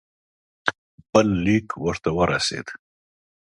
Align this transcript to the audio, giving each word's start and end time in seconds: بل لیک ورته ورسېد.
بل 1.11 1.27
لیک 1.45 1.67
ورته 1.83 2.09
ورسېد. 2.17 2.67